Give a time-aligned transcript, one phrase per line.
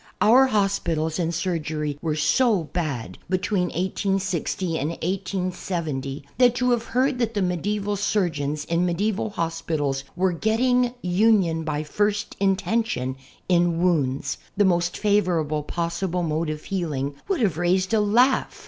[0.19, 7.19] Our hosjiitals and surgery were so bad between 1860 and 1870 that to have heard
[7.19, 13.15] that the nedieval surgeons in medieval hospitals were "getting union by first intention"
[13.47, 18.59] in wounds— the most favorable possible mode of healing— would have raised a laugh.